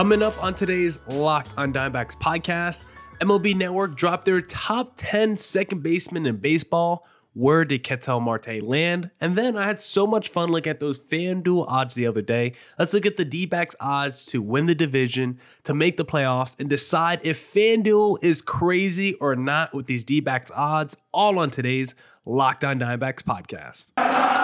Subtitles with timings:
[0.00, 2.86] Coming up on today's Locked on Diamondbacks podcast,
[3.20, 7.06] MLB Network dropped their top 10 second basemen in baseball.
[7.34, 9.10] Where did Ketel Marte land?
[9.20, 12.54] And then I had so much fun looking at those FanDuel odds the other day.
[12.78, 16.58] Let's look at the D backs odds to win the division, to make the playoffs,
[16.58, 21.50] and decide if FanDuel is crazy or not with these D backs odds, all on
[21.50, 24.39] today's Locked on Diamondbacks podcast.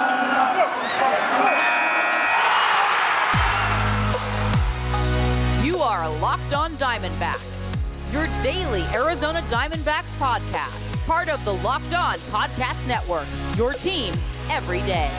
[7.06, 7.73] Diamondbacks,
[8.12, 14.12] your daily Arizona Diamondbacks podcast, part of the Locked On Podcast Network, your team
[14.51, 15.10] every day.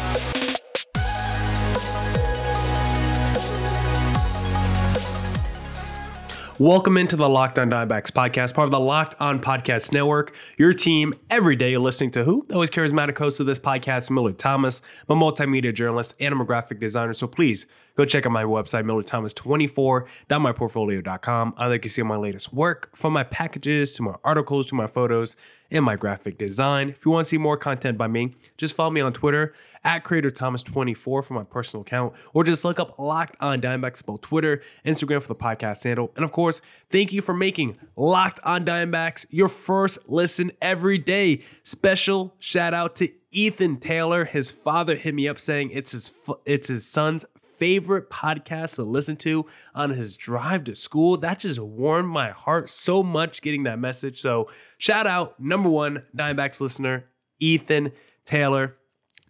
[6.60, 10.36] Welcome into the Locked On Diamondbacks podcast, part of the Locked On Podcast Network.
[10.58, 11.78] Your team every day.
[11.78, 12.46] Listening to who?
[12.52, 14.82] Always charismatic host of this podcast, Miller Thomas.
[15.08, 17.14] I'm a multimedia journalist and I'm a graphic designer.
[17.14, 17.68] So please
[17.98, 21.54] go check out my website, millerthomas24.myportfolio.com.
[21.58, 24.88] I like to see my latest work, from my packages to my articles to my
[24.88, 25.36] photos
[25.70, 26.90] and my graphic design.
[26.90, 29.54] If you want to see more content by me, just follow me on Twitter
[29.84, 34.62] at CreatorThomas24 for my personal account, or just look up Locked On Diamondbacks about Twitter,
[34.86, 36.12] Instagram for the podcast handle.
[36.16, 41.42] And of course, thank you for making Locked On Diamondbacks your first listen every day.
[41.64, 44.26] Special shout out to Ethan Taylor.
[44.26, 46.12] His father hit me up saying it's his
[46.46, 47.26] it's his son's
[47.58, 51.18] favorite podcast to listen to on his drive to school.
[51.18, 54.22] That just warmed my heart so much getting that message.
[54.22, 57.06] So, shout out number one Diamondbacks listener,
[57.40, 57.92] Ethan
[58.26, 58.78] Taylor.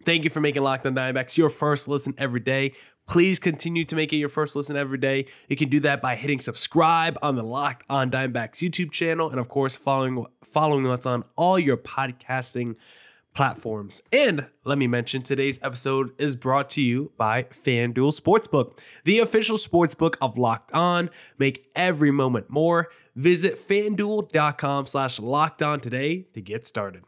[0.04, 2.72] Thank you for making Locked on Diamondbacks your first listen every day.
[3.08, 5.26] Please continue to make it your first listen every day.
[5.48, 9.40] You can do that by hitting subscribe on the Locked on Diamondbacks YouTube channel, and
[9.40, 12.76] of course, following following us on all your podcasting
[13.38, 14.02] platforms.
[14.12, 19.56] And let me mention today's episode is brought to you by FanDuel Sportsbook, the official
[19.56, 21.08] sportsbook of Locked On.
[21.38, 22.88] Make every moment more.
[23.14, 27.04] Visit fanduel.com slash locked on today to get started.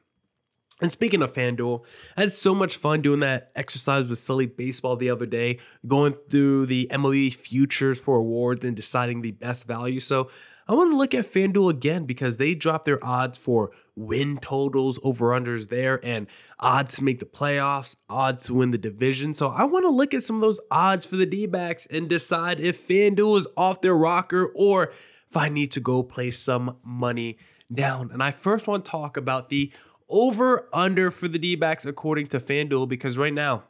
[0.80, 1.84] And speaking of FanDuel,
[2.16, 6.14] I had so much fun doing that exercise with Sully Baseball the other day, going
[6.30, 10.00] through the MLB futures for awards and deciding the best value.
[10.00, 10.30] So
[10.66, 15.00] I want to look at FanDuel again because they dropped their odds for win totals,
[15.02, 16.28] over unders there, and
[16.60, 19.34] odds to make the playoffs, odds to win the division.
[19.34, 22.08] So I want to look at some of those odds for the D backs and
[22.08, 24.92] decide if FanDuel is off their rocker or
[25.28, 27.36] if I need to go place some money
[27.72, 28.10] down.
[28.12, 29.72] And I first want to talk about the
[30.10, 33.64] over under for the D backs according to FanDuel because right now,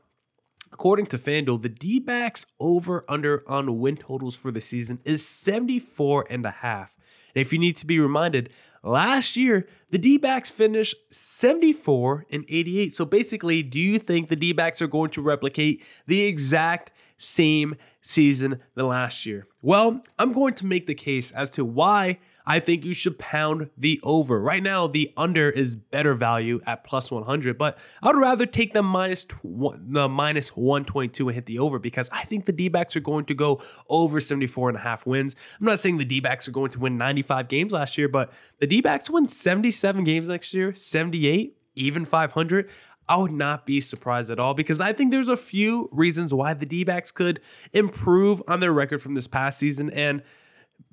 [0.72, 5.26] According to FanDuel, the D backs over under on win totals for the season is
[5.26, 6.94] 74 and a half.
[7.34, 8.50] And if you need to be reminded,
[8.82, 12.94] last year the D backs finished 74 and 88.
[12.94, 17.74] So basically, do you think the D backs are going to replicate the exact same
[18.00, 19.46] season than last year?
[19.62, 23.70] Well, I'm going to make the case as to why I think you should pound
[23.78, 24.40] the over.
[24.40, 28.72] Right now, the under is better value at plus 100, but I would rather take
[28.72, 32.96] the minus tw- the minus 122 and hit the over because I think the D-backs
[32.96, 35.36] are going to go over 74 and a half wins.
[35.60, 38.66] I'm not saying the D-backs are going to win 95 games last year, but the
[38.66, 42.68] D-backs win 77 games next year, 78, even 500.
[43.08, 46.54] I would not be surprised at all because I think there's a few reasons why
[46.54, 47.40] the D backs could
[47.72, 49.90] improve on their record from this past season.
[49.90, 50.22] And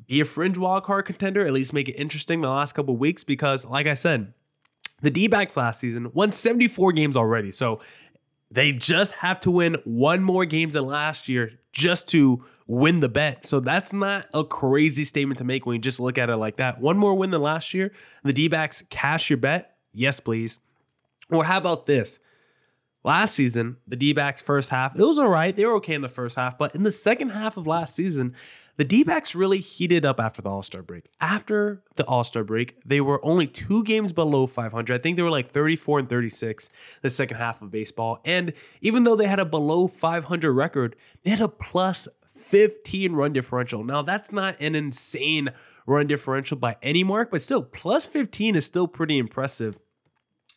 [0.07, 3.65] be a fringe wildcard contender, at least make it interesting the last couple weeks because,
[3.65, 4.33] like I said,
[5.01, 7.51] the D backs last season won 74 games already.
[7.51, 7.81] So
[8.49, 13.09] they just have to win one more games than last year just to win the
[13.09, 13.45] bet.
[13.45, 16.57] So that's not a crazy statement to make when you just look at it like
[16.57, 16.79] that.
[16.79, 17.91] One more win than last year.
[18.23, 19.75] The D backs cash your bet.
[19.93, 20.59] Yes, please.
[21.29, 22.19] Or how about this?
[23.03, 25.55] Last season, the D backs first half, it was all right.
[25.55, 28.35] They were okay in the first half, but in the second half of last season,
[28.77, 31.05] the D backs really heated up after the All Star break.
[31.19, 34.93] After the All Star break, they were only two games below 500.
[34.93, 36.69] I think they were like 34 and 36
[37.01, 38.21] the second half of baseball.
[38.23, 43.33] And even though they had a below 500 record, they had a plus 15 run
[43.33, 43.83] differential.
[43.83, 45.49] Now, that's not an insane
[45.85, 49.79] run differential by any mark, but still, plus 15 is still pretty impressive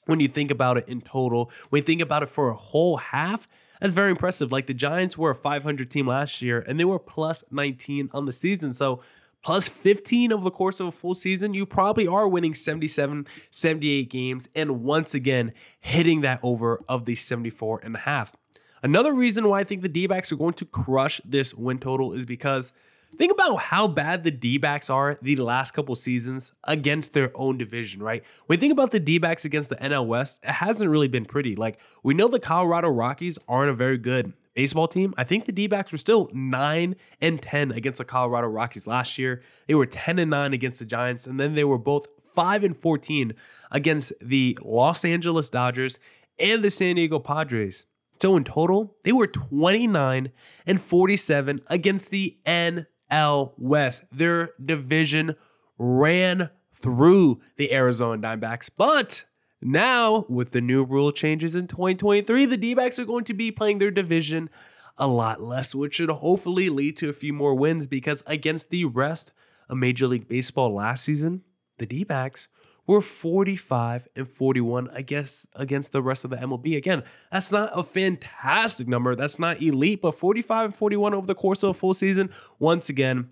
[0.05, 1.50] when you think about it in total.
[1.70, 3.49] When you think about it for a whole half,
[3.81, 4.53] that's very impressive.
[4.53, 8.27] Like the Giants were a 500 team last year and they were plus 19 on
[8.27, 8.73] the season.
[8.73, 9.03] So
[9.43, 14.11] plus 15 over the course of a full season, you probably are winning 77, 78
[14.11, 18.37] games and once again hitting that over of the 74 and a half.
[18.82, 22.26] Another reason why I think the D-backs are going to crush this win total is
[22.26, 22.73] because–
[23.17, 27.59] Think about how bad the D backs are the last couple seasons against their own
[27.59, 28.25] division, right?
[28.47, 31.25] When you think about the D backs against the NL West, it hasn't really been
[31.25, 31.57] pretty.
[31.57, 35.53] Like, we know the Colorado Rockies aren't a very good baseball team, I think the
[35.53, 39.43] D backs were still 9 and 10 against the Colorado Rockies last year.
[39.67, 42.77] They were 10 and 9 against the Giants, and then they were both 5 and
[42.77, 43.35] 14
[43.71, 45.99] against the Los Angeles Dodgers
[46.39, 47.87] and the San Diego Padres.
[48.21, 50.31] So in total, they were 29
[50.67, 52.37] and 47 against the
[53.11, 54.05] NL West.
[54.17, 55.37] Their division
[55.79, 59.25] ran through the Arizona Diamondbacks, but
[59.62, 63.51] now, with the new rule changes in 2023, the D backs are going to be
[63.51, 64.49] playing their division
[64.97, 68.87] a lot less, which should hopefully lead to a few more wins because against the
[68.87, 69.33] rest
[69.69, 71.43] of Major League Baseball last season,
[71.79, 72.49] the D backs
[72.90, 76.76] were 45 and 41 against, against the rest of the MLB.
[76.76, 79.14] Again, that's not a fantastic number.
[79.14, 82.88] That's not elite, but 45 and 41 over the course of a full season, once
[82.88, 83.31] again,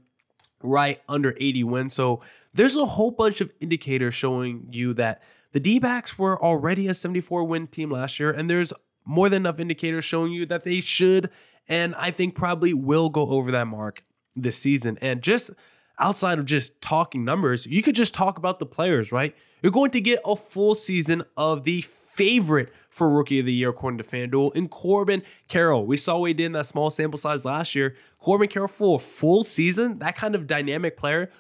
[0.63, 1.93] right under 80 wins.
[1.93, 2.23] So
[2.55, 6.95] there's a whole bunch of indicators showing you that the D backs were already a
[6.95, 8.73] 74 win team last year, and there's
[9.05, 11.31] more than enough indicators showing you that they should,
[11.67, 14.05] and I think probably will go over that mark
[14.37, 14.99] this season.
[15.01, 15.51] And just
[15.99, 19.35] outside of just talking numbers, you could just talk about the players, right?
[19.63, 23.71] You're going to get a full season of the favorite for rookie of the year,
[23.71, 25.87] according to FanDuel, in Corbin Carroll.
[25.87, 27.95] We saw what he did in that small sample size last year.
[28.19, 31.31] Corbin Carroll for a full season, that kind of dynamic player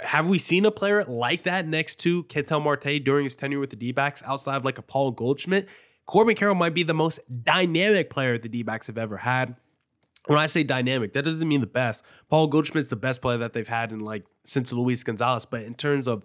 [0.00, 3.70] have we seen a player like that next to Ketel Marte during his tenure with
[3.70, 5.68] the D backs outside of like a Paul Goldschmidt?
[6.06, 9.56] Corbin Carroll might be the most dynamic player the D backs have ever had.
[10.26, 12.04] When I say dynamic, that doesn't mean the best.
[12.28, 15.74] Paul Goldschmidt's the best player that they've had in like since Luis Gonzalez, but in
[15.74, 16.24] terms of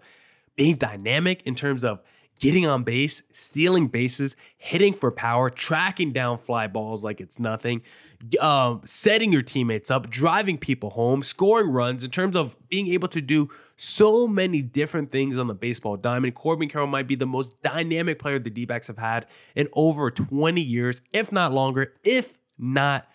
[0.56, 2.02] being dynamic, in terms of
[2.42, 7.84] getting on base, stealing bases, hitting for power, tracking down fly balls like it's nothing,
[8.40, 12.04] um, setting your teammates up, driving people home, scoring runs.
[12.04, 16.34] In terms of being able to do so many different things on the baseball diamond,
[16.34, 20.10] Corbin Carroll might be the most dynamic player the D backs have had in over
[20.10, 23.08] 20 years, if not longer, if not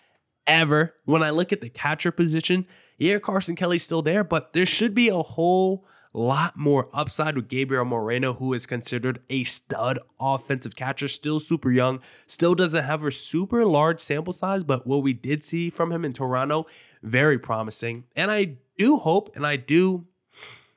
[0.47, 0.95] ever.
[1.05, 2.65] When I look at the catcher position,
[2.97, 7.47] yeah, Carson Kelly's still there, but there should be a whole lot more upside with
[7.47, 13.05] Gabriel Moreno, who is considered a stud offensive catcher, still super young, still doesn't have
[13.05, 16.65] a super large sample size, but what we did see from him in Toronto,
[17.03, 18.05] very promising.
[18.15, 20.07] And I do hope and I do,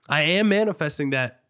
[0.09, 1.41] I am manifesting that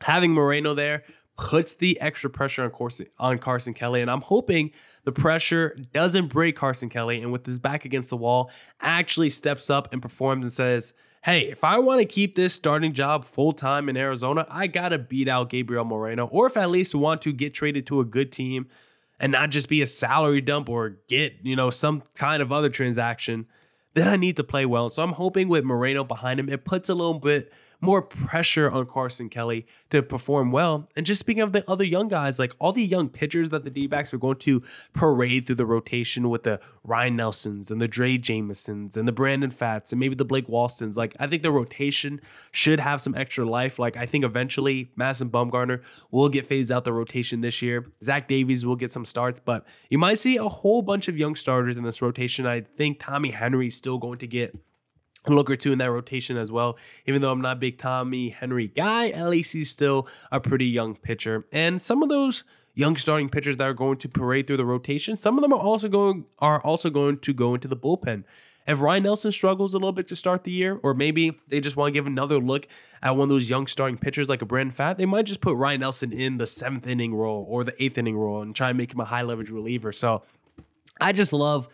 [0.00, 1.04] having Moreno there
[1.36, 4.00] puts the extra pressure on Carson, on Carson Kelly.
[4.00, 4.70] And I'm hoping
[5.04, 8.50] the pressure doesn't break Carson Kelly and with his back against the wall,
[8.80, 10.94] actually steps up and performs and says,
[11.24, 14.90] hey, if I want to keep this starting job full time in Arizona, I got
[14.90, 18.00] to beat out Gabriel Moreno, or if I at least want to get traded to
[18.00, 18.66] a good team
[19.18, 22.68] and not just be a salary dump or get, you know, some kind of other
[22.68, 23.46] transaction,
[23.94, 24.90] then I need to play well.
[24.90, 27.52] So I'm hoping with Moreno behind him, it puts a little bit
[27.84, 30.88] more pressure on Carson Kelly to perform well.
[30.96, 33.70] And just speaking of the other young guys, like all the young pitchers that the
[33.70, 37.88] D backs are going to parade through the rotation with the Ryan Nelsons and the
[37.88, 40.96] Drey Jamesons and the Brandon Pfaadts and maybe the Blake Walstons.
[40.96, 42.20] Like I think the rotation
[42.50, 43.78] should have some extra life.
[43.78, 47.86] Like I think eventually Madison Bumgarner will get phased out the rotation this year.
[48.02, 51.34] Zach Davies will get some starts, but you might see a whole bunch of young
[51.34, 52.46] starters in this rotation.
[52.46, 54.56] I think Tommy Henry is still going to get
[55.26, 56.76] look or two in that rotation as well.
[57.06, 61.46] Even though I'm not big Tommy Henry guy, he's still a pretty young pitcher.
[61.52, 65.16] And some of those young starting pitchers that are going to parade through the rotation,
[65.16, 68.24] some of them are also going are also going to go into the bullpen.
[68.66, 71.76] If Ryan Nelson struggles a little bit to start the year, or maybe they just
[71.76, 72.66] want to give another look
[73.02, 75.56] at one of those young starting pitchers like a Brandon Pfaadt, they might just put
[75.56, 78.78] Ryan Nelson in the seventh inning role or the eighth inning role and try and
[78.78, 79.92] make him a high leverage reliever.
[79.92, 80.22] So
[80.98, 81.68] I just love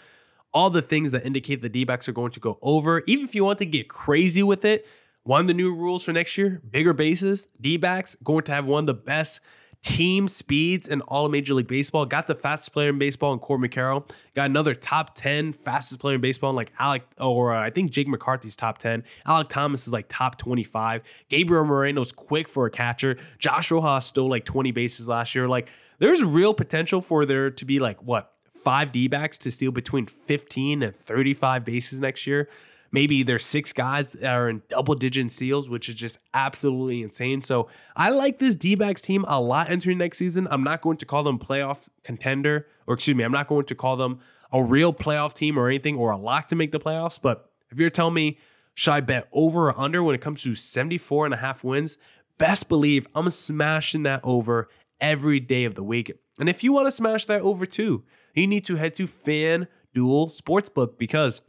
[0.52, 3.02] all the things that indicate the D backs are going to go over.
[3.06, 4.86] Even if you want to get crazy with it,
[5.22, 8.66] one of the new rules for next year bigger bases, D backs going to have
[8.66, 9.40] one of the best
[9.82, 12.04] team speeds in all of Major League Baseball.
[12.04, 14.06] Got the fastest player in baseball in Corbin Carroll.
[14.34, 17.90] Got another top 10 fastest player in baseball, in like Alek, or uh, I think
[17.90, 19.04] Jake McCarthy's top 10.
[19.26, 21.24] Alek Thomas is like top 25.
[21.28, 23.16] Gabriel Moreno's quick for a catcher.
[23.38, 25.48] Josh Rojas stole like 20 bases last year.
[25.48, 29.72] Like, there's real potential for there to be like, what, five D backs to steal
[29.72, 32.48] between 15 and 35 bases next year.
[32.92, 37.42] Maybe there's six guys that are in double digit steals, which is just absolutely insane.
[37.42, 40.48] So I like this D backs team a lot entering next season.
[40.50, 43.74] I'm not going to call them playoff contender, or excuse me, I'm not going to
[43.74, 44.18] call them
[44.52, 47.20] a real playoff team or anything or a lock to make the playoffs.
[47.20, 48.38] But if you're telling me,
[48.74, 51.96] should I bet over or under when it comes to 74 and a half wins?
[52.38, 54.68] Best believe I'm smashing that over
[55.00, 56.10] every day of the week.
[56.38, 58.02] And if you want to smash that over too,
[58.34, 61.42] you need to head to FanDuel Sportsbook because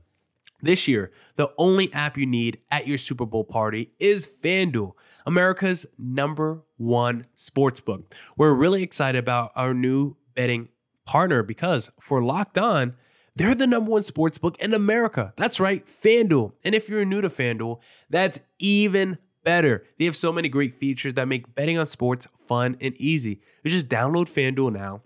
[0.61, 4.93] this year, the only app you need at your Super Bowl party is FanDuel,
[5.25, 8.03] America's number one sportsbook.
[8.37, 10.69] We're really excited about our new betting
[11.05, 12.95] partner because for Locked On,
[13.35, 15.33] They're the number one sportsbook in America.
[15.37, 16.51] That's right, FanDuel.
[16.63, 19.85] And if you're new to FanDuel, that's even better.
[19.97, 23.39] They have so many great features that make betting on sports fun and easy.
[23.63, 25.01] You just download FanDuel now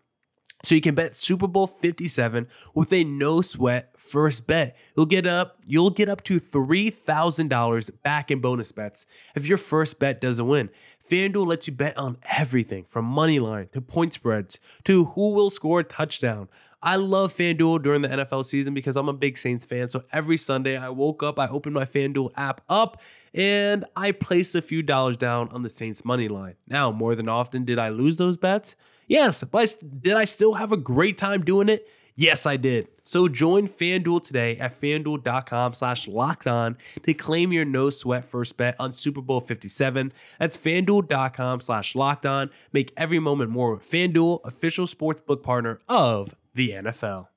[0.65, 4.75] so you can bet Super Bowl 57 with a no sweat first bet.
[4.95, 9.05] You'll get up you'll get up to $3,000 back in bonus bets
[9.35, 10.69] if your first bet doesn't win.
[11.09, 15.51] FanDuel lets you bet on everything from money line to point spreads to who will
[15.51, 16.49] score a touchdown.
[16.81, 19.89] I love FanDuel during the NFL season because I'm a big Saints fan.
[19.89, 23.01] So every Sunday I woke up, I opened my FanDuel app up,
[23.35, 26.55] and I placed a few dollars down on the Saints money line.
[26.67, 28.75] Now, more than often, did I lose those bets?
[29.07, 31.87] Yes, but did I still have a great time doing it?
[32.15, 32.87] Yes, I did.
[33.03, 38.55] So join FanDuel today at fanduel.com slash locked on to claim your no sweat first
[38.55, 40.13] bet on Super Bowl 57.
[40.39, 42.49] That's fanduel.com slash locked on.
[42.71, 47.27] Make every moment more with FanDuel, official sportsbook partner of the NFL.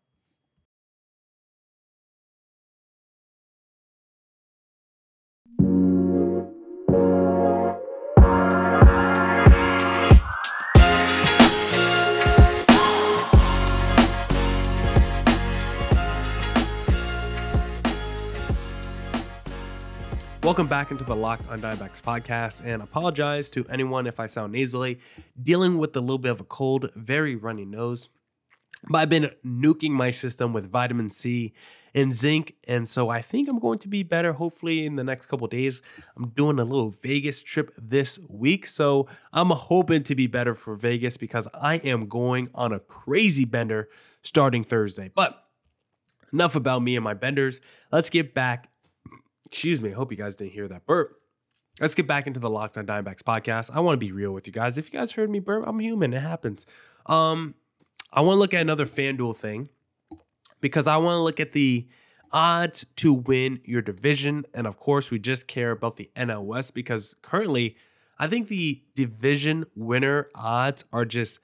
[20.49, 24.55] Welcome back into the Locked on Diamondbacks podcast, and apologize to anyone if I sound
[24.55, 24.99] nasally.
[25.41, 28.09] Dealing with a little bit of a cold, very runny nose.
[28.89, 31.53] But I've been nuking my system with vitamin C
[31.95, 34.33] and zinc, and so I think I'm going to be better.
[34.33, 35.83] Hopefully, in the next couple days,
[36.17, 40.77] I'm doing a little Vegas trip this week, so I'm hoping to be better for
[40.77, 43.91] Vegas because I am going on a crazy bender
[44.23, 45.11] starting Thursday.
[45.15, 45.45] But
[46.33, 47.61] enough about me and my benders.
[47.93, 48.71] Let's get back
[49.51, 49.91] Excuse me.
[49.91, 51.19] I hope you guys didn't hear that burp.
[51.81, 53.71] Let's get back into the Locked on Diamondbacks podcast.
[53.75, 54.77] I want to be real with you guys.
[54.77, 56.13] If you guys heard me burp, I'm human.
[56.13, 56.67] It happens.
[57.07, 57.55] Um,
[58.13, 59.71] I want to look at another FanDuel thing
[60.61, 61.89] because I want to look at the
[62.31, 64.45] odds to win your division.
[64.53, 67.77] And of course, we just care about the NL West because currently,
[68.19, 71.39] I think the division winner odds are just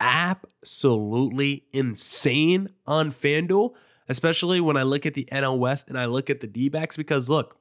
[0.00, 3.74] absolutely insane on FanDuel
[4.08, 6.96] especially when I look at the NL West and I look at the D backs,
[6.96, 7.56] because look,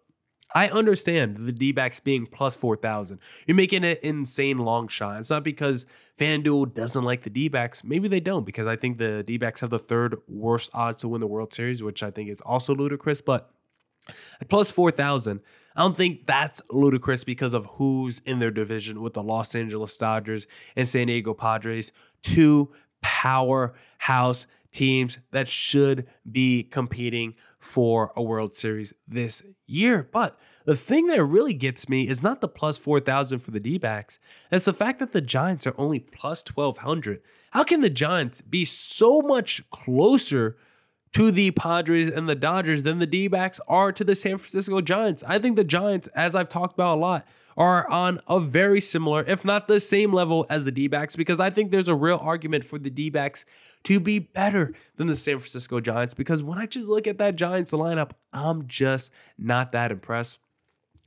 [0.53, 3.19] I understand the D backs being plus 4,000.
[3.45, 5.19] You're making an insane long shot.
[5.19, 5.85] It's not because
[6.17, 7.83] FanDuel doesn't like the D backs.
[7.83, 11.07] Maybe they don't, because I think the D backs have the third worst odds to
[11.07, 13.21] win the World Series, which I think is also ludicrous.
[13.21, 13.49] But
[14.39, 15.41] at plus 4,000,
[15.75, 19.97] I don't think that's ludicrous because of who's in their division with the Los Angeles
[19.97, 21.91] Dodgers and San Diego Padres,
[22.23, 22.71] two
[23.01, 30.07] powerhouse teams that should be competing for a World Series this year.
[30.11, 33.77] But the thing that really gets me is not the plus 4,000 for the D
[33.77, 34.19] backs,
[34.51, 37.21] it's the fact that the Giants are only plus 1,200.
[37.51, 40.57] How can the Giants be so much closer
[41.13, 44.81] to the Padres and the Dodgers than the D backs are to the San Francisco
[44.81, 45.23] Giants?
[45.25, 47.25] I think the Giants, as I've talked about a lot,
[47.57, 51.39] are on a very similar, if not the same level as the D backs, because
[51.39, 53.45] I think there's a real argument for the D backs
[53.85, 56.13] to be better than the San Francisco Giants.
[56.13, 60.39] Because when I just look at that Giants lineup, I'm just not that impressed.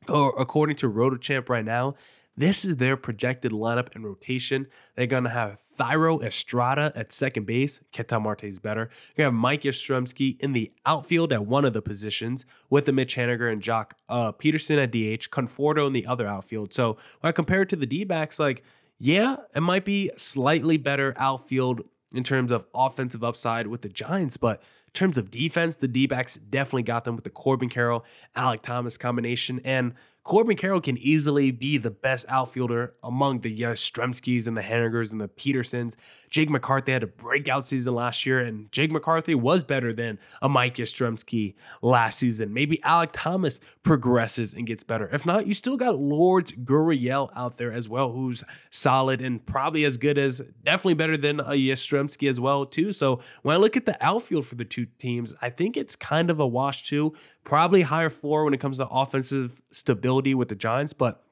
[0.09, 1.95] Or according to RotoChamp right now,
[2.37, 4.69] this is their projected lineup and rotation.
[4.95, 7.81] They're going to have Thairo Estrada at second base.
[7.91, 8.91] Ketel Marte is better.
[9.17, 13.17] To have Mike Yastrzemski in the outfield at one of the positions with the Mitch
[13.17, 16.73] Haniger and Joc uh, Pederson at DH, Conforto in the other outfield.
[16.73, 18.63] So when I compare it to the D backs, like,
[19.01, 21.83] yeah, it might be slightly better outfield
[22.15, 26.07] in terms of offensive upside with the Giants, but in terms of defense, the D
[26.07, 28.05] backs definitely got them with the Corbin Carroll,
[28.37, 29.61] Alek Thomas combination.
[29.65, 29.95] And
[30.29, 35.19] Corbin Carroll can easily be the best outfielder among the Yastrzemskis and the Hanigers and
[35.19, 35.95] the Pedersons.
[36.29, 40.49] Jake McCarthy had a breakout season last year, and Jake McCarthy was better than a
[40.51, 42.53] Mike Yastrzemski last season.
[42.53, 45.09] Maybe Alek Thomas progresses and gets better.
[45.11, 49.87] If not, you still got Lourdes Gurriel out there as well, who's solid and probably
[49.87, 52.93] as good as, definitely better than a Yastrzemski as well too.
[52.93, 56.29] So when I look at the outfield for the two teams, I think it's kind
[56.29, 57.15] of a wash too.
[57.45, 61.25] Probably higher floor when it comes to offensive stability with the Giants, but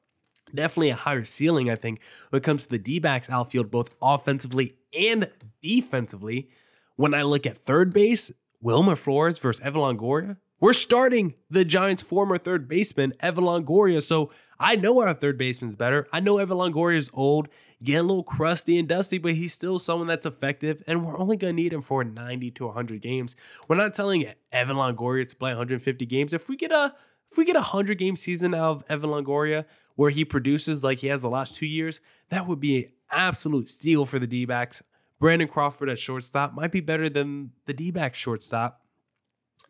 [0.53, 3.93] definitely a higher ceiling, I think, when it comes to the D backs outfield, both
[4.01, 5.29] offensively and
[5.61, 6.49] defensively.
[6.95, 12.01] When I look at third base, Wilmer Flores versus Evan Longoria, we're starting the Giants'
[12.01, 14.01] former third baseman, Evan Longoria.
[14.01, 16.07] So I know our third baseman's better.
[16.11, 17.47] I know Evan Longoria is old,
[17.83, 21.37] getting a little crusty and dusty, but he's still someone that's effective, and we're only
[21.37, 23.35] going to need him for 90 to 100 games.
[23.67, 26.33] We're not telling Evan Longoria to play 150 games.
[26.33, 26.95] If we get a
[27.31, 29.65] if we get a 100 game season out of Evan Longoria
[29.95, 33.69] where he produces like he has the last two years, that would be an absolute
[33.69, 34.83] steal for the D backs.
[35.19, 38.81] Brandon Crawford at shortstop might be better than the D shortstop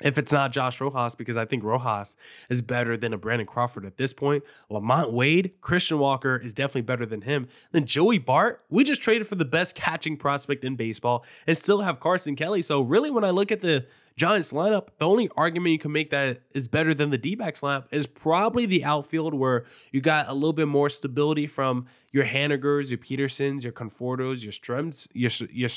[0.02, 2.16] if it's not Josh Rojas, because I think Rojas
[2.50, 4.44] is better than a Brandon Crawford at this point.
[4.70, 7.48] LaMonte Wade, Christian Walker is definitely better than him.
[7.72, 11.82] Then Joey Bart, we just traded for the best catching prospect in baseball and still
[11.82, 12.62] have Carson Kelly.
[12.62, 16.09] So really, when I look at the Giants lineup, the only argument you can make
[16.09, 20.27] that is better than the D backs lineup is probably the outfield, where you got
[20.27, 25.29] a little bit more stability from your Hanigers, your Pedersons, your Confortos, your Strems, your
[25.51, 25.69] your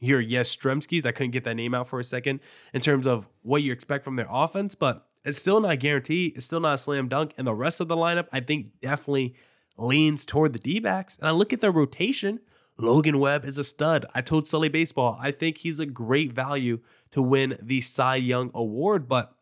[0.00, 1.06] your yes Stremskis.
[1.06, 2.40] I couldn't get that name out for a second
[2.72, 6.36] in terms of what you expect from their offense, but it's still not guaranteed.
[6.36, 7.32] It's still not a slam dunk.
[7.38, 9.36] And the rest of the lineup, I think, definitely
[9.78, 11.16] leans toward the D backs.
[11.16, 12.40] And I look at their rotation.
[12.76, 14.06] Logan Webb is a stud.
[14.14, 16.80] I told Sully Baseball, I think he's a great value
[17.12, 19.34] to win the Cy Young Award, but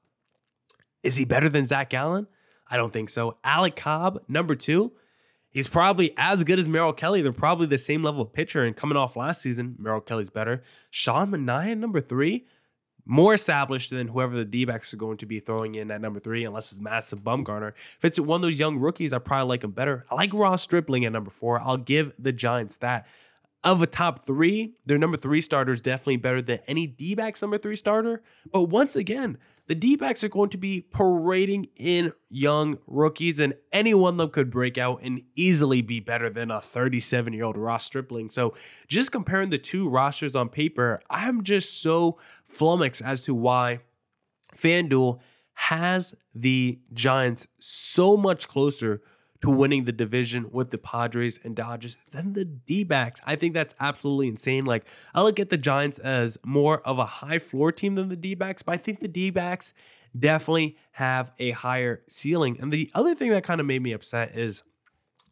[1.02, 2.26] is he better than Zach Allen?
[2.70, 3.38] I don't think so.
[3.42, 4.92] Alex Cobb, number two,
[5.50, 7.22] he's probably as good as Merrill Kelly.
[7.22, 10.62] They're probably the same level of pitcher, and coming off last season, Merrill Kelly's better.
[10.90, 12.46] Sean Manaea, number three,
[13.04, 16.20] more established than whoever the D backs are going to be throwing in at number
[16.20, 17.72] three, unless it's Madison Bumgarner.
[17.76, 20.04] If it's one of those young rookies, I probably like him better.
[20.10, 21.60] I like Ross Stripling at number four.
[21.60, 23.06] I'll give the Giants that.
[23.64, 27.42] Of a top three, their number three starter is definitely better than any D backs
[27.42, 28.22] number three starter.
[28.52, 29.38] But once again,
[29.72, 34.18] the D backs are going to be parading in young rookies, and any one of
[34.18, 38.28] them could break out and easily be better than a 37 year old Ross Stripling.
[38.28, 38.52] So,
[38.86, 43.80] just comparing the two rosters on paper, I'm just so flummoxed as to why
[44.54, 45.20] FanDuel
[45.54, 49.00] has the Giants so much closer
[49.42, 53.20] to winning the division with the Padres and Dodgers than the D backs.
[53.26, 54.64] I think that's absolutely insane.
[54.64, 58.16] Like, I look at the Giants as more of a high floor team than the
[58.16, 59.74] D backs, but I think the D backs
[60.18, 62.56] definitely have a higher ceiling.
[62.60, 64.62] And the other thing that kind of made me upset is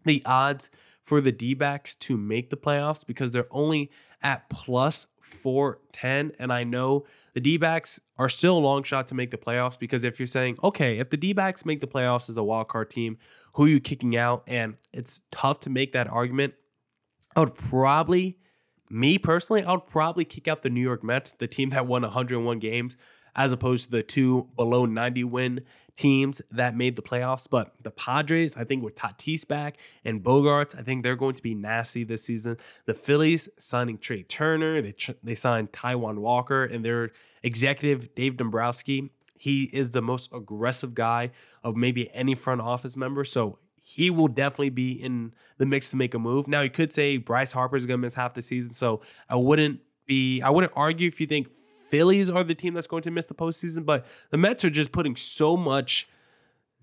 [0.04, 0.70] the odds
[1.02, 3.90] for the D backs to make the playoffs because they're only
[4.22, 6.32] at plus 410.
[6.38, 9.78] And I know the D backs are still a long shot to make the playoffs
[9.78, 12.68] because if you're saying, okay, if the D backs make the playoffs as a wild
[12.68, 13.18] card team,
[13.54, 14.42] who are you kicking out?
[14.46, 16.54] And it's tough to make that argument.
[17.36, 18.38] I would probably,
[18.88, 22.02] me personally, I would probably kick out the New York Mets, the team that won
[22.02, 22.96] 101 games
[23.36, 25.60] as opposed to the two below 90 win
[26.00, 27.46] teams that made the playoffs.
[27.48, 31.42] But the Padres, I think with Tatis back and Bogaerts, I think they're going to
[31.42, 32.56] be nasty this season.
[32.86, 37.10] The Phillies signing Trea Turner, they they signed Taijuan Walker, and their
[37.42, 39.10] executive Dave Dombrowski.
[39.36, 41.30] He is the most aggressive guy
[41.62, 43.24] of maybe any front office member.
[43.24, 46.48] So he will definitely be in the mix to make a move.
[46.48, 49.36] Now, you could say Bryce Harper is going to miss half the season, so I
[49.36, 51.48] wouldn't be I wouldn't argue if you think
[51.90, 54.92] Phillies are the team that's going to miss the postseason, but the Mets are just
[54.92, 56.08] putting so much,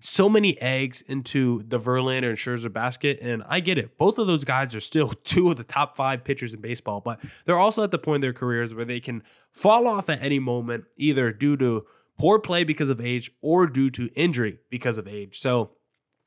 [0.00, 3.18] so many eggs into the Verlander and Scherzer basket.
[3.22, 3.96] And I get it.
[3.96, 7.20] Both of those guys are still two of the top five pitchers in baseball, but
[7.46, 10.38] they're also at the point in their careers where they can fall off at any
[10.38, 11.86] moment, either due to
[12.18, 15.40] poor play because of age or due to injury because of age.
[15.40, 15.70] So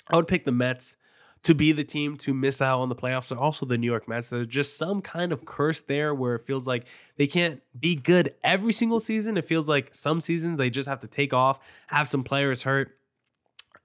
[0.10, 0.96] I would pick the Mets
[1.44, 4.08] to be the team to miss out on the playoffs are also the New York
[4.08, 4.30] Mets.
[4.30, 8.36] There's just some kind of curse there where it feels like they can't be good
[8.44, 9.38] every single season.
[9.38, 12.96] It feels like some seasons they just have to take off, have some players hurt,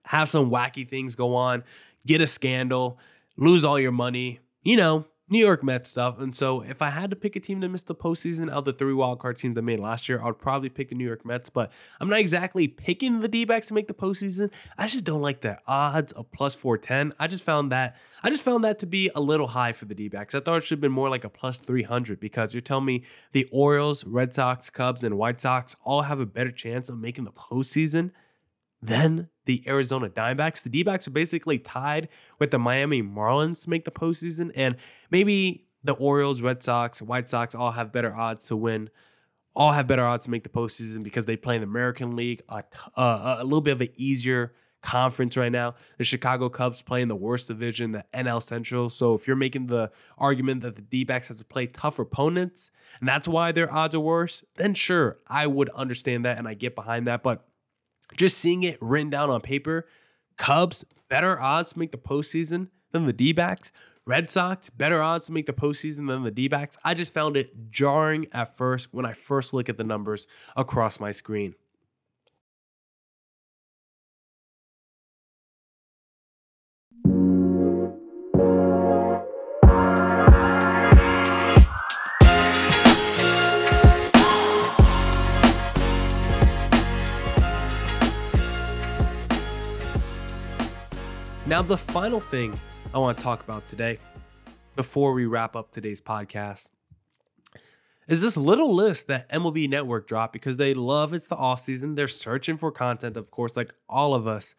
[0.05, 1.65] have some wacky things go on,
[2.07, 2.99] get a scandal,
[3.37, 4.41] lose all your money.
[4.63, 6.21] You know, New York Mets stuff.
[6.21, 8.65] And so if I had to pick a team to miss the postseason out of
[8.65, 11.25] the three wildcard teams that made last year, I would probably pick the New York
[11.27, 11.51] Mets.
[11.51, 14.51] But I'm not exactly picking the D backs to make the postseason.
[14.79, 17.13] I just don't like the odds of plus 410.
[17.19, 19.95] I just found that I just found that to be a little high for the
[19.95, 20.35] D backs.
[20.35, 23.03] I thought it should have been more like a plus 300 because you're telling me
[23.33, 27.25] the Orioles, Red Sox, Cubs, and White Sox all have a better chance of making
[27.25, 28.13] the postseason
[28.83, 30.63] than the Arizona Diamondbacks.
[30.63, 32.09] The D-backs are basically tied
[32.39, 34.77] with the Miami Marlins to make the postseason, and
[35.11, 38.91] maybe the Orioles, Red Sox, White Sox all have better odds to win.
[39.55, 42.43] All have better odds to make the postseason because they play in the American League,
[42.49, 42.63] a,
[42.97, 45.75] uh, a little bit of an easier conference right now.
[45.99, 48.91] The Chicago Cubs play in the worst division, the NL Central.
[48.91, 53.09] So if you're making the argument that the D-backs have to play tough opponents, and
[53.09, 56.75] that's why their odds are worse, then sure, I would understand that and I get
[56.75, 57.23] behind that.
[57.23, 57.46] But
[58.17, 59.87] just seeing it written down on paper,
[60.37, 63.73] Cubs better odds to make the postseason than the D backs.
[64.07, 66.77] Red Sox better odds to make the postseason than the D backs.
[66.85, 71.01] I just found it jarring at first when I first look at the numbers across
[71.01, 71.55] my screen.
[91.57, 92.61] Now, the final thing
[92.93, 93.99] I want to talk about today,
[94.75, 96.71] before we wrap up today's podcast,
[98.07, 101.95] is this little list that MLB Network dropped because they love it's the off season.
[101.95, 104.55] They're searching for content, of course, like all of us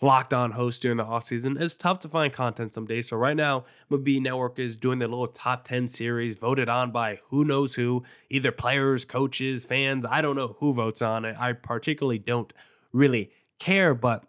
[0.00, 1.58] locked on hosts during the off season.
[1.60, 3.08] It's tough to find content some days.
[3.08, 7.18] So right now, MLB Network is doing their little top 10 series voted on by
[7.28, 10.06] who knows who, either players, coaches, fans.
[10.08, 11.36] I don't know who votes on it.
[11.38, 12.54] I particularly don't
[12.90, 14.24] really care, but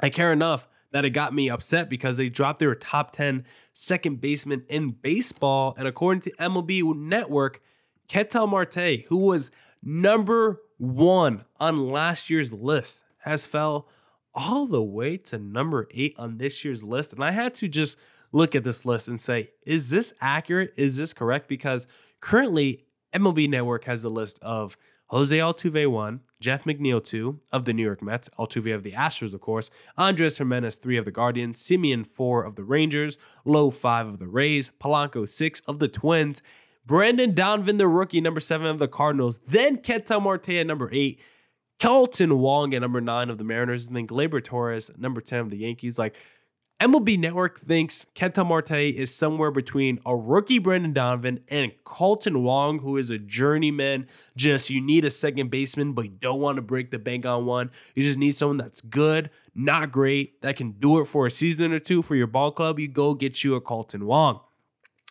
[0.00, 4.20] I care enough that it got me upset because they dropped their top 10 second
[4.20, 5.74] baseman in baseball.
[5.76, 7.60] And according to MLB Network,
[8.06, 9.50] Ketel Marte, who was
[9.82, 13.88] number one on last year's list, has fell
[14.36, 17.12] all the way to number eight on this year's list.
[17.12, 17.98] And I had to just
[18.30, 20.74] look at this list and say, is this accurate?
[20.76, 21.48] Is this correct?
[21.48, 21.88] Because
[22.20, 24.76] currently, MLB Network has a list of
[25.08, 29.34] Jose Altuve one, Jeff McNeil two of the New York Mets, Altuve of the Astros,
[29.34, 34.06] of course, Andres Gimenez three of the Guardians, Semien four of the Rangers, Lowe five
[34.06, 36.42] of the Rays, Polanco six of the Twins,
[36.86, 41.20] Brendan Donovan the rookie number seven of the Cardinals, then Ketel Marte at number eight,
[41.80, 45.50] Kolten Wong at number nine of the Mariners, and then Gleyber Torres number ten of
[45.50, 45.98] the Yankees.
[45.98, 46.14] Like
[46.84, 52.80] MLB Network thinks Ketel Marte is somewhere between a rookie Brendan Donovan and Kolten Wong,
[52.80, 54.06] who is a journeyman.
[54.36, 57.46] Just you need a second baseman, but you don't want to break the bank on
[57.46, 57.70] one.
[57.94, 61.72] You just need someone that's good, not great, that can do it for a season
[61.72, 62.78] or two for your ball club.
[62.78, 64.40] You go get you a Kolten Wong.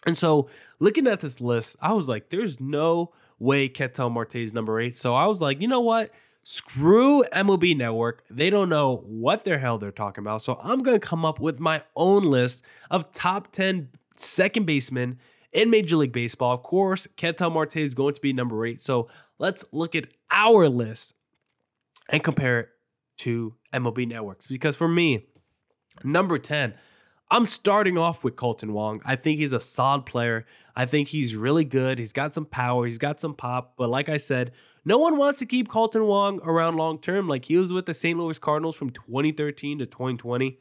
[0.06, 4.54] And so looking at this list, I was like, there's no way Ketel Marte is
[4.54, 4.96] number eight.
[4.96, 6.12] So I was like, you know what?
[6.44, 8.26] Screw MLB Network.
[8.30, 10.42] They don't know what the hell they're talking about.
[10.42, 15.20] So I'm going to come up with my own list of top 10 second basemen
[15.54, 16.54] in Major League Baseball.
[16.54, 18.82] Of course, Ketel Marte is going to be number eight.
[18.82, 21.14] So let's look at our list
[22.10, 22.70] and compare it
[23.20, 24.48] to MLB Networks.
[24.48, 25.28] Because for me,
[26.04, 26.74] number 10,
[27.32, 29.02] I'm starting off with Kolten Wong.
[29.06, 30.46] I think he's a solid player.
[30.76, 32.00] I think he's really good.
[32.00, 32.86] He's got some power.
[32.86, 33.76] He's got some pop.
[33.78, 34.52] But like I said,
[34.86, 37.28] no one wants to keep Kolten Wong around long term.
[37.28, 38.18] Like he was with the St.
[38.18, 40.60] Louis Cardinals from 2013 to 2020.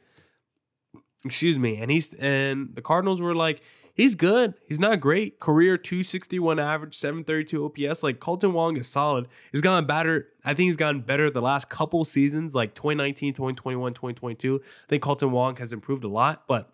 [1.25, 1.77] Excuse me.
[1.77, 3.61] And he's and the Cardinals were like,
[3.93, 4.55] he's good.
[4.67, 5.39] He's not great.
[5.39, 8.03] Career 261 average, 732 OPS.
[8.03, 9.27] Like Kolten Wong is solid.
[9.51, 10.29] He's gotten better.
[10.43, 14.61] I think he's gotten better the last couple seasons, like 2019, 2021, 2022.
[14.63, 16.73] I think Kolten Wong has improved a lot, but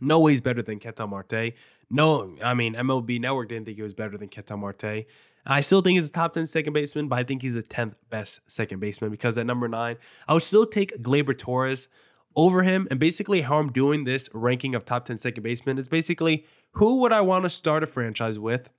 [0.00, 1.54] no way he's better than Ketel Marte.
[1.90, 5.06] No, I mean, MLB Network didn't think he was better than Ketel Marte.
[5.46, 7.94] I still think he's a top 10 second baseman, but I think he's a 10th
[8.08, 11.88] best second baseman because at number nine, I would still take Gleyber Torres
[12.34, 12.88] over him.
[12.90, 17.00] And basically, how I'm doing this ranking of top 10 second baseman is basically who
[17.00, 18.70] would I want to start a franchise with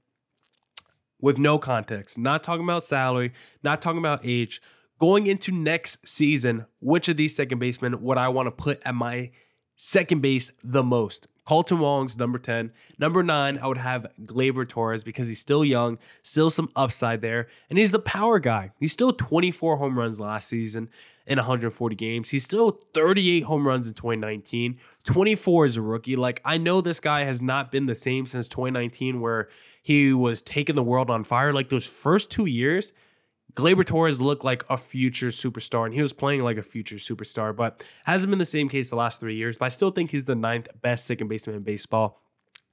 [1.21, 3.31] with no context, not talking about salary,
[3.63, 4.61] not talking about age.
[4.99, 8.95] Going into next season, which of these second basemen would I want to put at
[8.95, 9.31] my
[9.75, 11.27] second base the most?
[11.47, 12.71] Kolten Wong's number 10.
[12.97, 17.47] Number nine, I would have Gleyber Torres because he's still young, still some upside there,
[17.69, 18.71] and he's the power guy.
[18.79, 20.89] He's still 24 home runs last season
[21.27, 22.31] in 140 games.
[22.31, 24.79] He's still 38 home runs in 2019.
[25.03, 26.15] 24 as a rookie.
[26.15, 29.47] Like, I know this guy has not been the same since 2019, where
[29.83, 31.53] he was taking the world on fire.
[31.53, 32.91] Like, those first two years,
[33.55, 37.55] Gleyber Torres looked like a future superstar, and he was playing like a future superstar,
[37.55, 39.57] but hasn't been the same case the last three years.
[39.57, 42.21] But I still think he's the ninth best second baseman in baseball.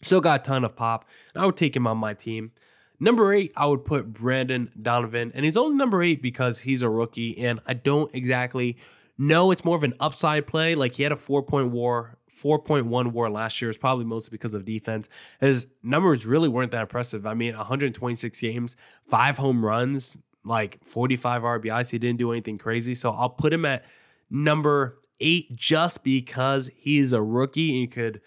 [0.00, 2.50] Still got a ton of pop, and I would take him on my team.
[2.98, 6.88] Number eight, I would put Brendan Donovan, and he's only number eight because he's a
[6.88, 8.76] rookie, and I don't exactly
[9.16, 10.74] know it's more of an upside play.
[10.74, 14.54] Like he had a four point war 4.1 war last year is probably mostly because
[14.54, 15.08] of defense.
[15.38, 17.26] His numbers really weren't that impressive.
[17.26, 21.90] I mean, 126 games, five home runs, like 45 RBIs.
[21.90, 22.94] He didn't do anything crazy.
[22.94, 23.84] So I'll put him at
[24.30, 28.20] number eight just because he's a rookie and you could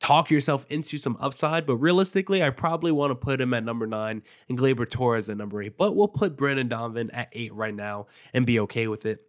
[0.00, 1.66] talk yourself into some upside.
[1.66, 5.36] But realistically, I probably want to put him at number nine and Gleyber Torres at
[5.36, 5.76] number eight.
[5.76, 9.27] But we'll put Brendan Donovan at eight right now and be okay with it.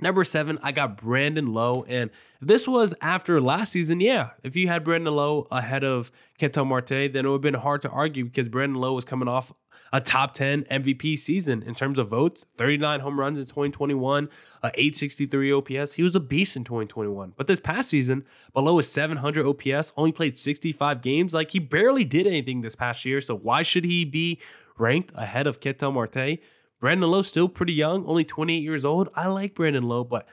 [0.00, 1.84] Number seven, I got Brandon Lowe.
[1.88, 6.64] And this was after last season, yeah, if you had Brandon Lowe ahead of Ketel
[6.64, 9.52] Marte, then it would have been hard to argue because Brandon Lowe was coming off
[9.92, 14.28] a top 10 MVP season in terms of votes 39 home runs in 2021,
[14.62, 15.94] uh, 863 OPS.
[15.94, 17.32] He was a beast in 2021.
[17.36, 21.34] But this past season, below his 700 OPS, only played 65 games.
[21.34, 23.20] Like he barely did anything this past year.
[23.20, 24.38] So why should he be
[24.76, 26.38] ranked ahead of Ketel Marte?
[26.80, 29.08] Brandon Lowe still pretty young, only 28 years old.
[29.14, 30.28] I like Brandon Lowe, but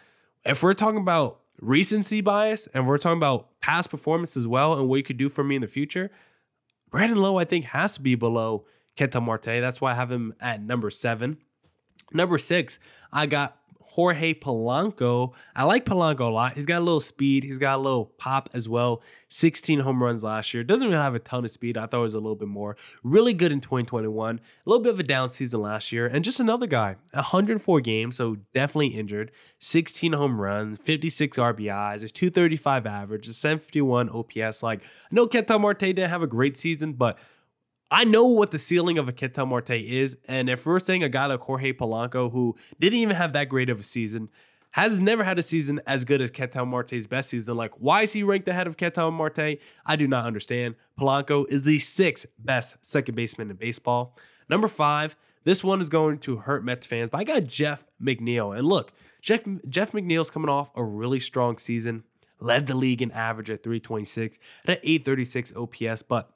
[0.46, 4.88] if we're talking about recency bias and we're talking about past performance as well and
[4.88, 6.12] what he could do for me in the future,
[6.92, 9.46] Brandon Lowe, I think, has to be below Ketel Marte.
[9.46, 11.38] That's why I have him at number seven.
[12.14, 12.80] Number six,
[13.12, 15.34] I got Jorge Polanco.
[15.56, 16.54] I like Polanco a lot.
[16.54, 17.44] He's got a little speed.
[17.44, 19.02] He's got a little pop as well.
[19.30, 20.64] 16 home runs last year.
[20.64, 21.78] Doesn't really have a ton of speed.
[21.78, 22.78] I thought it was a little bit more.
[23.04, 24.40] Really good in 2021.
[24.40, 26.08] A little bit of a down season last year.
[26.08, 26.96] And just another guy.
[27.12, 29.32] 104 games, so definitely injured.
[29.60, 34.64] 16 home runs, 56 RBIs, a 235 average, a 751 OPS.
[34.64, 37.18] Like, I know Ketel Marte didn't have a great season, but
[37.92, 40.18] I know what the ceiling of a Ketel Marte is.
[40.28, 43.70] And if we're saying a guy like Jorge Polanco, who didn't even have that great
[43.70, 44.30] of a season,
[44.72, 47.56] has never had a season as good as Ketel Marte's best season.
[47.56, 49.60] Like, why is he ranked ahead of Ketel Marte?
[49.86, 50.76] I do not understand.
[51.00, 54.18] Polanco is the sixth best second baseman in baseball.
[54.50, 58.58] Number five, this one is going to hurt Mets fans, but I got Jeff McNeil.
[58.58, 62.04] And look, Jeff, Jeff McNeil's coming off a really strong season,
[62.40, 66.32] led the league in average at 326, at 836 OPS, but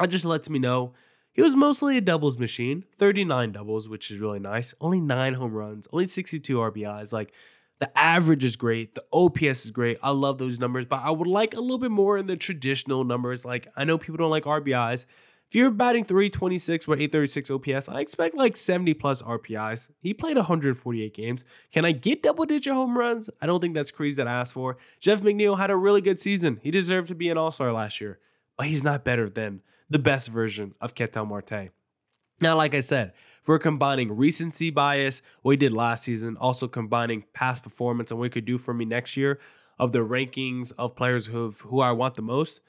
[0.00, 0.94] that just lets me know
[1.32, 4.74] he was mostly a doubles machine, 39 doubles, which is really nice.
[4.80, 7.12] Only nine home runs, only 62 RBIs.
[7.12, 7.32] Like
[7.78, 9.98] the average is great, the OPS is great.
[10.02, 13.04] I love those numbers, but I would like a little bit more in the traditional
[13.04, 13.44] numbers.
[13.44, 15.06] Like I know people don't like RBIs.
[15.48, 19.90] If you're batting 326 with 836 OPS, I expect like 70 plus RBIs.
[20.00, 21.44] He played 148 games.
[21.72, 23.28] Can I get double digit home runs?
[23.42, 24.76] I don't think that's crazy that I asked for.
[25.00, 26.60] Jeff McNeil had a really good season.
[26.62, 28.20] He deserved to be an all star last year,
[28.56, 31.70] but he's not better than the best version of Ketel Marte.
[32.40, 36.68] Now, like I said, if we're combining recency bias, what we did last season, also
[36.68, 39.38] combining past performance and what we could do for me next year
[39.78, 42.60] of the rankings of players who who I want the most,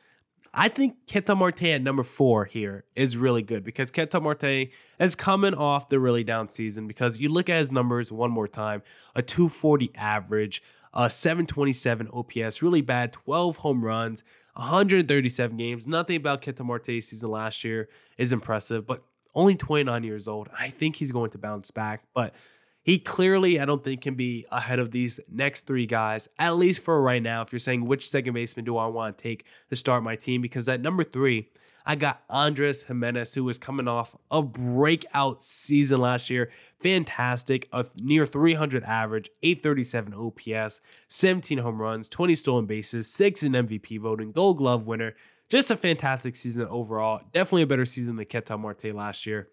[0.53, 5.15] I think Ketel Marte at number four here is really good because Ketel Marte is
[5.15, 8.81] coming off the really down season because you look at his numbers one more time
[9.15, 10.61] a 240 average,
[10.93, 15.87] a 727 OPS, really bad, 12 home runs, 137 games.
[15.87, 20.49] Nothing about Ketel Marte's season last year is impressive, but only 29 years old.
[20.57, 22.35] I think he's going to bounce back, but
[22.83, 26.81] he clearly, I don't think, can be ahead of these next three guys, at least
[26.81, 27.41] for right now.
[27.41, 30.41] If you're saying which second baseman do I want to take to start my team,
[30.41, 31.49] because at number three,
[31.85, 36.51] I got Andres Gimenez, who was coming off a breakout season last year.
[36.79, 43.53] Fantastic, a near 300 average, 837 OPS, 17 home runs, 20 stolen bases, six in
[43.53, 45.13] MVP voting, Gold Glove winner.
[45.49, 47.21] Just a fantastic season overall.
[47.33, 49.49] Definitely a better season than Ketel Marte last year.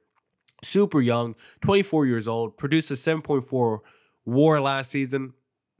[0.63, 3.79] Super young, 24 years old, produced a 7.4
[4.25, 5.35] WAR last season.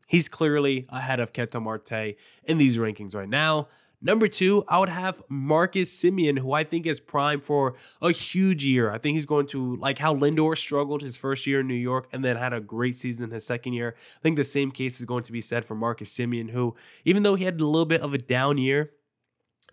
[0.07, 3.69] He's clearly ahead of Ketel Marte in these rankings right now.
[4.01, 8.65] Number two, I would have Marcus Semien, who I think is primed for a huge
[8.65, 8.93] year.
[8.93, 12.07] I think he's going to, like how Lindor struggled his first year in New York
[12.13, 13.97] and then had a great season his second year.
[14.17, 17.25] I think the same case is going to be said for Marcus Semien, who, even
[17.25, 18.93] though he had a little bit of a down year,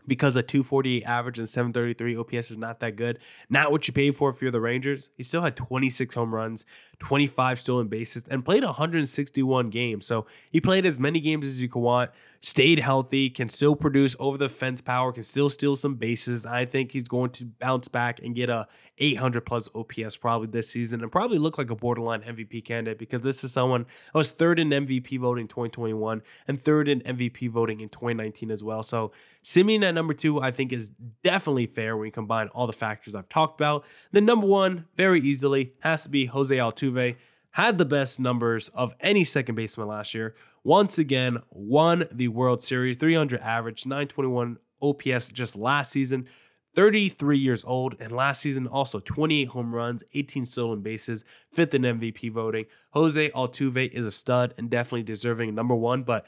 [0.07, 3.19] because a 248 average and 733 OPS is not that good.
[3.49, 5.09] Not what you paid for if you're the Rangers.
[5.15, 6.65] He still had 26 home runs,
[6.99, 10.05] 25 stolen bases, and played 161 games.
[10.05, 14.15] So he played as many games as you could want, stayed healthy, can still produce
[14.19, 16.45] over the fence power, can still steal some bases.
[16.45, 20.69] I think he's going to bounce back and get a 800 plus OPS probably this
[20.69, 24.31] season and probably look like a borderline MVP candidate because this is someone that was
[24.31, 28.83] third in MVP voting 2021 and third in MVP voting in 2019 as well.
[28.83, 29.11] So
[29.45, 30.89] Semien at number two, I think, is
[31.23, 33.86] definitely fair when you combine all the factors I've talked about.
[34.12, 37.15] Then number one, very easily, has to be Jose Altuve.
[37.51, 40.34] Had the best numbers of any second baseman last year.
[40.63, 46.27] Once again, won the World Series, 300 average, 921 OPS just last season.
[46.73, 51.84] 33 years old, and last season also 28 home runs, 18 stolen bases, fifth in
[51.84, 52.65] MVP voting.
[52.91, 56.25] Jose Altuve is a stud and definitely deserving number one, but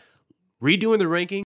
[0.63, 1.36] redoing the ranking,